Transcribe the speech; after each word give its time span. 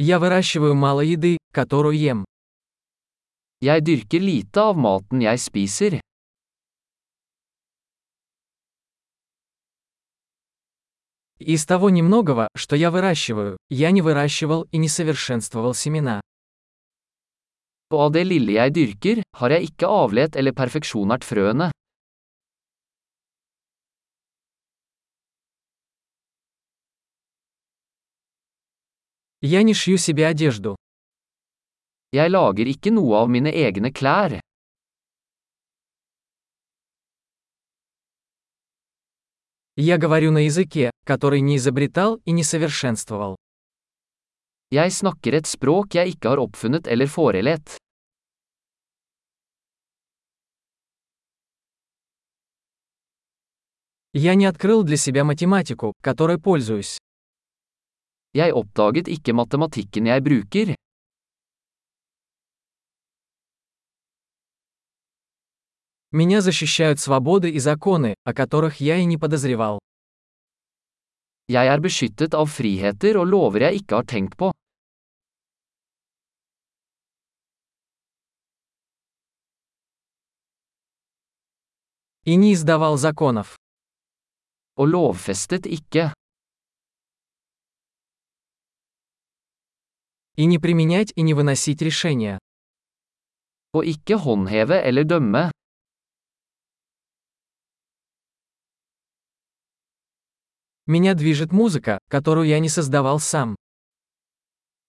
Я 0.00 0.20
выращиваю 0.20 0.76
мало 0.76 1.00
еды, 1.00 1.38
которую 1.52 1.98
ем. 1.98 2.24
Jeg 3.60 3.82
dyrker 3.82 4.22
lite 4.22 4.62
av 4.62 4.76
maten 4.78 5.18
jeg 5.18 5.38
spiser. 5.42 6.00
Из 11.40 11.66
того 11.66 11.90
немногого, 11.90 12.46
что 12.54 12.76
я 12.76 12.92
выращиваю, 12.92 13.56
я 13.70 13.90
не 13.90 14.00
выращивал 14.00 14.68
и 14.70 14.78
не 14.78 14.88
совершенствовал 14.88 15.74
семена. 15.74 16.20
Og 17.90 18.00
av 18.00 18.12
det 18.12 18.24
lille 18.24 18.52
jeg 18.52 18.74
dyrker, 18.74 19.22
har 19.34 19.50
jeg 19.50 19.72
ikke 19.72 19.86
avlet 19.86 20.36
eller 20.36 20.52
perfeksjonert 20.52 21.24
frøene. 21.24 21.72
Я 29.40 29.62
не 29.62 29.72
шью 29.72 29.98
себе 29.98 30.26
одежду. 30.26 30.74
Jeg 32.10 32.30
lager 32.30 32.66
ikke 32.66 32.90
noe 32.90 33.14
av 33.20 33.28
mine 33.30 33.52
egne 33.54 33.92
klær. 33.94 34.40
Я 39.76 39.96
говорю 39.96 40.32
на 40.32 40.38
языке, 40.38 40.90
который 41.04 41.40
не 41.40 41.56
изобретал 41.56 42.16
и 42.24 42.32
не 42.32 42.42
совершенствовал. 42.42 43.36
Jeg 44.70 44.90
snakker 44.92 45.34
et 45.38 45.46
språk 45.46 45.94
jeg 45.94 46.16
ikke 46.16 46.28
har 46.28 46.42
oppfunnet 46.42 46.88
eller 46.88 47.06
forelett. 47.06 47.76
Я 54.12 54.34
не 54.34 54.46
открыл 54.46 54.82
для 54.82 54.96
себя 54.96 55.22
математику, 55.22 55.94
которой 56.02 56.40
пользуюсь. 56.40 56.98
Jeg 58.34 58.52
oppdaget 58.52 59.08
ikke 59.08 59.32
matematikken 59.32 60.06
jeg 60.06 60.22
bruker. 60.22 60.74
Меня 66.10 66.40
защищают 66.40 67.00
свободы 67.00 67.50
и 67.50 67.58
законы, 67.58 68.14
о 68.24 68.32
которых 68.32 68.80
я 68.80 68.96
и 68.96 69.04
не 69.04 69.18
подозревал. 69.18 69.78
Jeg 71.48 71.66
er 71.66 71.80
beskyttet 71.80 72.34
av 72.36 72.48
friheter 72.48 73.16
og 73.20 73.28
lover 73.28 73.68
jeg 73.68 73.82
ikke 73.82 73.94
har 73.96 74.04
tenkt 74.04 74.36
på. 74.36 74.52
И 82.24 82.36
не 82.36 82.52
издавал 82.52 82.98
законов. 82.98 83.56
Og 84.76 84.88
lovfestet 84.88 85.64
ikke. 85.64 86.12
И 90.38 90.44
не 90.44 90.60
применять 90.60 91.12
и 91.16 91.22
не 91.22 91.34
выносить 91.34 91.82
решения. 91.82 92.38
Og 93.72 93.84
ikke 93.84 94.16
håndheve 94.16 94.78
eller 94.88 95.02
dømme. 95.02 95.50
Меня 100.86 101.14
движет 101.14 101.50
музыка, 101.50 101.98
которую 102.08 102.46
я 102.46 102.60
не 102.60 102.68
создавал 102.68 103.18
сам. 103.18 103.56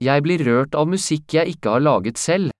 Jeg 0.00 0.20
blir 0.22 0.42
rørt 0.44 0.74
av 0.74 0.88
musikk 0.88 1.32
jeg 1.32 1.54
ikke 1.54 1.70
har 1.70 1.80
laget 1.80 2.18
selv. 2.18 2.50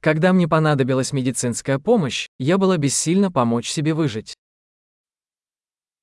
Когда 0.00 0.32
мне 0.32 0.46
понадобилась 0.46 1.12
медицинская 1.12 1.80
помощь, 1.80 2.28
я 2.38 2.56
была 2.56 2.76
бессильна 2.78 3.32
помочь 3.32 3.68
себе 3.68 3.94
выжить. 3.94 4.36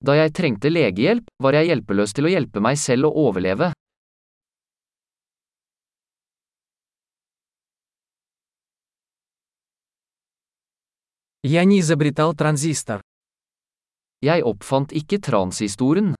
Da 0.01 0.15
jeg 0.17 0.33
trengte 0.33 0.71
legehjelp, 0.73 1.27
var 1.45 1.59
jeg 1.59 1.69
hjelpeløs 1.69 2.15
til 2.17 2.25
å 2.25 2.33
hjelpe 2.33 2.63
meg 2.65 2.79
selv 2.81 3.11
å 3.11 3.29
overleve. 3.29 3.73
Я 11.45 11.65
не 11.65 11.81
изобретал 11.81 12.35
транзистор. 12.37 13.01
Jeg 14.21 14.45
oppfant 14.45 14.93
ikke 14.93 15.21
transistoren. 15.25 16.13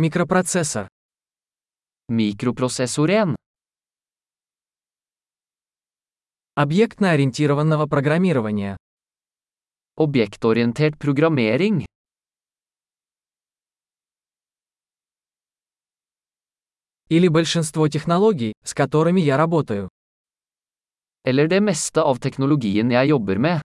Микропроцессор. 0.00 0.88
Mikroprosessoren. 2.08 3.33
Объектно-ориентированного 6.57 7.85
программирования. 7.85 8.77
Objektorientert 9.97 10.97
programmering. 10.97 11.85
Или 17.09 17.27
большинство 17.27 17.89
технологий, 17.89 18.53
с 18.63 18.73
которыми 18.73 19.19
я 19.19 19.35
работаю. 19.35 19.89
Eller 21.25 21.49
det 21.49 21.59
meste 21.59 22.01
av 22.01 22.19
teknologien 22.19 22.89
jeg 22.89 23.09
jobber 23.09 23.37
med. 23.37 23.61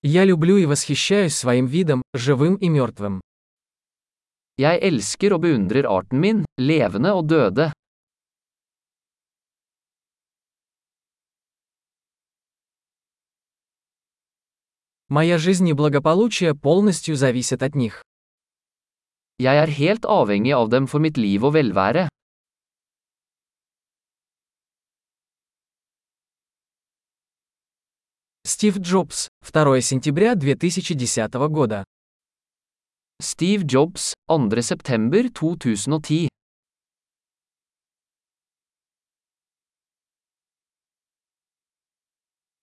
Я 0.00 0.24
люблю 0.24 0.56
и 0.56 0.64
восхищаюсь 0.64 1.36
своим 1.36 1.66
видом, 1.66 2.00
живым 2.14 2.54
и 2.54 2.70
мертвым. 2.70 3.20
Jeg 4.60 4.76
elsker 4.84 5.32
og 5.32 5.40
beundrer 5.40 5.86
arten 5.88 6.20
min, 6.20 6.40
levende 6.60 7.14
og 7.16 7.28
døde. 7.32 7.70
Моя 15.08 15.38
жизнь 15.38 15.66
и 15.66 15.72
благополучие 15.72 16.54
полностью 16.54 17.16
зависят 17.16 17.62
от 17.62 17.74
них. 17.74 18.02
Jeg 19.38 19.56
er 19.56 19.70
helt 19.80 20.04
avhengig 20.04 20.52
av 20.52 20.68
dem 20.68 20.86
for 20.86 21.00
mitt 21.00 21.16
liv 21.16 21.44
og 21.44 21.54
velvære. 21.54 22.08
Стив 28.44 28.76
Джобс, 28.78 29.28
2 29.42 29.80
сентября 29.80 30.34
2010 30.34 31.48
года. 31.48 31.84
Steve 33.20 33.64
Jobs, 33.66 34.14
2. 34.28 34.62
september 34.62 35.24
2010 35.30 36.28